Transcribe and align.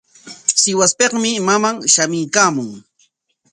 Sihuaspikmi 0.61 1.31
maman 1.47 1.75
shamuykaamun. 1.93 2.69